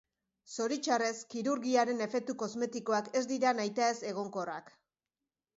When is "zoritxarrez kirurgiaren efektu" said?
0.53-2.37